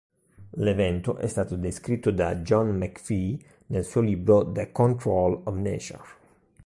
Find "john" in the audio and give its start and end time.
2.37-2.75